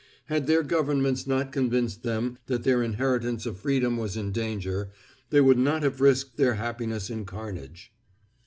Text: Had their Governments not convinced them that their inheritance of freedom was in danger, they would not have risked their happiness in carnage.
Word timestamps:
Had 0.25 0.47
their 0.47 0.63
Governments 0.63 1.27
not 1.27 1.51
convinced 1.51 2.01
them 2.01 2.39
that 2.47 2.63
their 2.63 2.81
inheritance 2.81 3.45
of 3.45 3.59
freedom 3.59 3.97
was 3.97 4.17
in 4.17 4.31
danger, 4.31 4.89
they 5.29 5.41
would 5.41 5.59
not 5.59 5.83
have 5.83 6.01
risked 6.01 6.37
their 6.37 6.55
happiness 6.55 7.11
in 7.11 7.23
carnage. 7.23 7.93